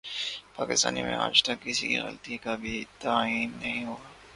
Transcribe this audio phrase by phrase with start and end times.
[0.55, 4.09] پاکستان میں آج تک کسی کی غلطی کا کبھی تعین نہیں ہوا